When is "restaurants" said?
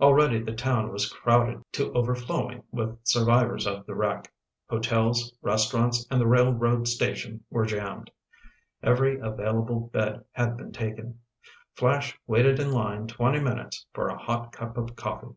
5.42-6.06